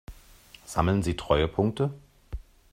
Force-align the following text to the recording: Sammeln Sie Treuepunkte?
Sammeln 0.65 1.03
Sie 1.03 1.15
Treuepunkte? 1.15 1.93